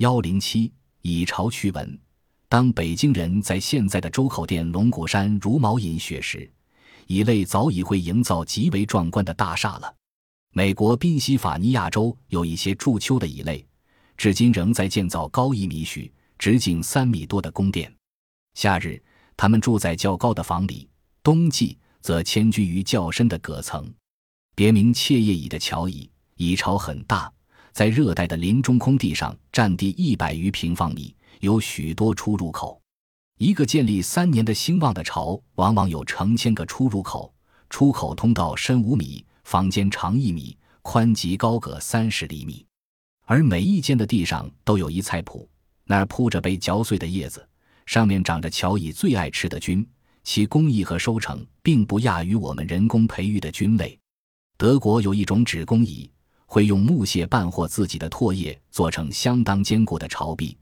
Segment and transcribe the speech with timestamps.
[0.00, 0.72] 幺零七
[1.02, 1.98] 蚁巢驱蚊。
[2.48, 6.50] 当北京人在现在的周口店龙骨山茹毛饮血时，
[7.06, 9.94] 蚁类早已会营造极为壮观的大厦了。
[10.54, 13.62] 美国宾夕法尼亚州有一些筑丘的蚁类，
[14.16, 17.94] 至今仍在建造高一米许、直径三米多的宫殿。
[18.54, 18.98] 夏日，
[19.36, 20.88] 它们住在较高的房里；
[21.22, 23.92] 冬季则迁居于较深的阁层。
[24.54, 27.30] 别名切叶蚁的乔蚁，蚁巢很大。
[27.72, 32.80] 在热带的林中空地上，占地一百余平方米，有许多出入口。
[33.38, 37.32] 一个建立三年的兴旺的巢，往往有成千个出入口，
[37.70, 42.66] 出口通道深五米，房间长一米，宽及高各三十厘米。
[43.24, 45.46] 而每一间的地上都有一菜圃，
[45.84, 47.48] 那儿铺着被嚼碎的叶子，
[47.86, 49.86] 上面长着乔蚁最爱吃的菌，
[50.22, 53.98] 其工艺和收成并不亚于我们人工培育的菌类。
[54.58, 56.10] 德国有一种纸工蚁。
[56.52, 60.58] 会用木屑拌或自己的唾液做成相当坚固的巢壁，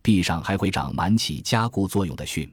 [0.00, 2.48] 壁上还会长满起加固作用的蕈。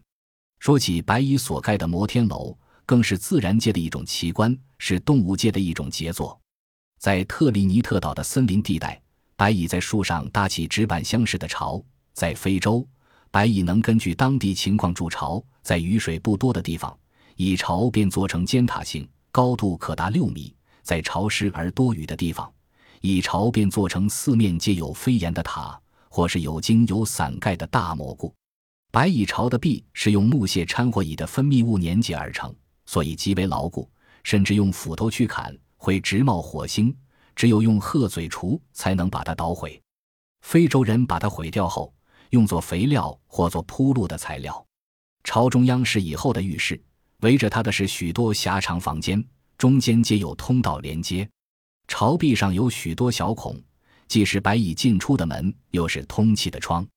[0.58, 6.42] 说起白蚁所盖的摩天楼，更是自然界的一种奇观，是动物界的一种杰作。
[6.98, 9.00] 在特立尼特岛的森林地带，
[9.36, 11.80] 白蚁在树上搭起纸板箱式的巢；
[12.14, 12.84] 在非洲，
[13.30, 15.42] 白蚁能根据当地情况筑巢。
[15.62, 16.98] 在雨水不多的地方，
[17.36, 20.52] 蚁巢便做成尖塔形，高度可达六米；
[20.82, 22.52] 在潮湿而多雨的地方，
[23.02, 28.34] 蚁巢便做成四面皆有飞檐的塔，或是有茎有伞盖的大蘑菇。
[28.92, 32.54] 白蚁巢的壁是用木屑掺和蚁的分泌物粘结而成，
[32.86, 33.90] 所以极为牢固，
[34.24, 36.94] 甚至用斧头去砍会直冒火星，
[37.36, 39.82] 只有用鹤嘴锄才能把它捣毁。
[40.42, 41.94] 非洲人把它毁掉后，
[42.32, 44.66] 用作肥料或做铺路的材料。
[45.24, 46.82] 巢中央是蚁后的浴室，
[47.22, 49.24] 围着它的是许多狭长房间，
[49.58, 51.30] 中间皆有通道连接。
[51.90, 53.60] 巢壁上有许多小孔，
[54.08, 56.88] 既是白蚁进出的门，又是通气的窗。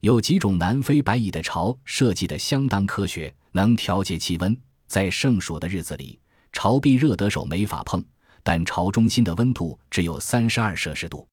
[0.00, 4.54] 有几种南非白蚁的巢设计的相当科学，能调节气温。
[4.88, 6.18] 在盛暑的日子里，
[6.52, 8.04] 巢壁热得手没法碰，
[8.42, 11.26] 但巢中心的温度只有三十二摄氏度。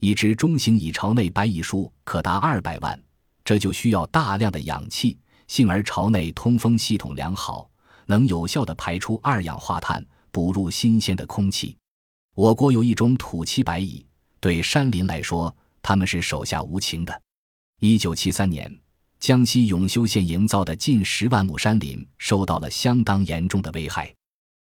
[0.00, 2.98] 一只中型蚁巢内白蚁数可达二百万，
[3.44, 5.16] 这就需要大量的氧气。
[5.46, 7.70] 幸而巢内通风系统良好，
[8.06, 11.76] 能有效地排出二氧化碳，补入新鲜的空气。
[12.36, 14.04] 我国有一种土栖白蚁，
[14.40, 17.22] 对山林来说，它们是手下无情的。
[17.80, 18.70] 一九七三年，
[19.18, 24.14] 江西永修县营造的近十万亩山林受到了相当严重的危害。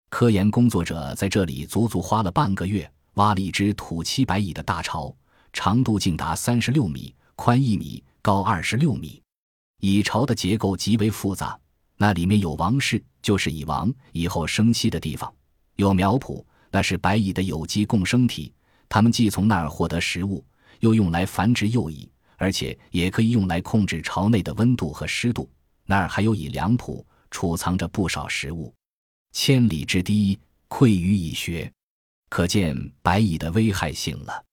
[0.09, 5.13] 科研工作者在这里足足花了半个月，挖了一只土栖白蚁的大巢，
[5.53, 9.21] 长度竟达三十六米，宽一米，高二十六米。
[9.81, 11.59] 蚁巢的结构极为复杂，
[11.97, 15.29] 那里面有王室，就是蚁王以后生息的地方；
[15.75, 16.45] 有苗圃。
[16.75, 18.53] 那是白蚁的有机共生体，
[18.89, 20.45] 它们既从那儿获得食物，
[20.81, 25.49] 又用来繁殖幼蚁，而且也可以用来控制巢内的温度和湿度。
[25.87, 28.75] 那儿还有蚁粮圃，储藏着不少食物。
[29.31, 30.37] 千里之堤，
[30.69, 31.73] 溃于蚁穴，
[32.29, 34.45] 可见白蚁的危害性了。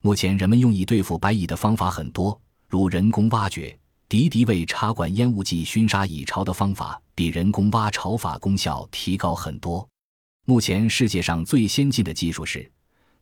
[0.00, 3.76] 目前人们用以对付白蚁的方法很多，如人工挖掘、
[4.08, 9.84] 敌敌畏插管烟雾剂熏杀蚁巢的方法，比人工挖巢法功效提高很多。
[10.46, 12.70] 目前世界上最先进的技术是，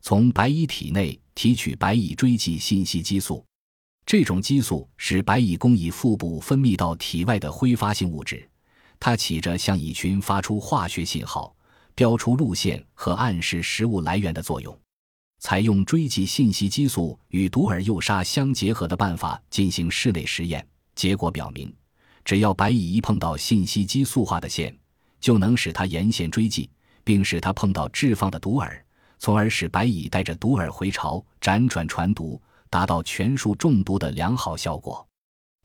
[0.01, 3.45] 从白蚁体内提取白蚁追迹信息激素。
[4.05, 8.45] 这种激素是白蚁供蚁腹部分泌到体外的挥发性物质，
[8.99, 11.55] 它起着向蚁群发出化学信号、
[11.95, 14.77] 标出路线和暗示食物来源的作用。
[15.39, 21.73] 采用追迹信息激素与毒饵诱杀相结合的办法进行室内实验，结果表明，
[22.25, 24.77] 只要白蚁一碰到信息激素化的线，
[25.21, 26.69] 就能使它沿线追迹。
[27.03, 28.71] 并使它碰到置放的毒饵，
[29.19, 35.05] 从而使白蚁带着毒饵回巢，辗转传毒，达到全数中毒的良好效果。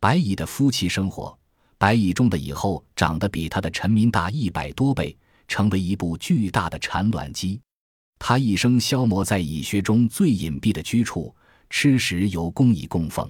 [0.00, 1.37] 白蚁的夫妻生活，
[1.76, 5.16] 白蚁中的蚁后长得比它的臣民大一百多倍，
[5.49, 7.60] 成为一部巨大的产卵机。
[8.19, 11.34] 它一生消磨在蚁穴中最隐蔽的居处，
[11.70, 13.28] 吃食由公蚁供奉。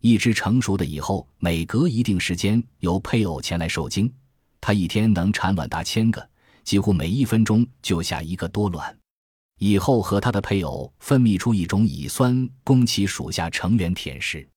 [0.00, 4.12] 一只成熟的蚁后，每隔一定时间由配偶前来受精，
[4.60, 6.28] 它一天能产卵达千个。
[6.64, 8.98] 几乎每一分钟就下一个多卵，
[9.58, 14.48] 蚁后和它的配偶分泌出一种蚁酸，供其属下成员舔食。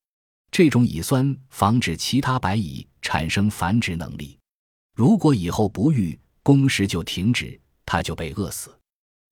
[0.51, 4.37] 这种蚁酸防止其他白蚁产生繁殖能力。
[4.95, 8.73] 如果蚁后不育，工时就停止，它就被饿死。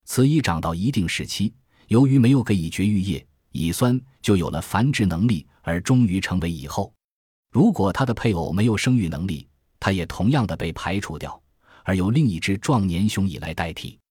[0.06, 1.54] 此蚁长到一定时期，
[1.88, 6.94] 由于没有给蚁绝育液，蚁酸就有了繁殖能力，而终于成为蚁后。
[7.52, 9.48] 如果它的配偶没有生育能力，
[9.80, 11.43] 它也同样的被排除掉。
[11.84, 14.03] 而由另一只壮年雄蚁来代替。